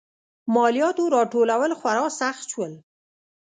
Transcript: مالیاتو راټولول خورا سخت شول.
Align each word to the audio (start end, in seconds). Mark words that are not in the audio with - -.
مالیاتو 0.55 1.03
راټولول 1.15 1.71
خورا 1.79 2.05
سخت 2.19 2.43
شول. 2.51 2.73